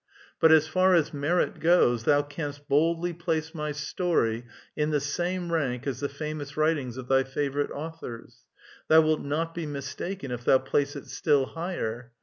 [0.39, 5.51] But, as far as merit goes, thou canst boldly place my story in the same
[5.53, 8.45] rank as the famous writings of thy favorite authors;
[8.87, 12.13] thou wilt not be mistaken; if thou place it still higher.